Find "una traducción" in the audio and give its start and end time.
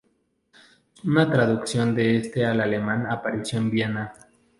1.03-1.93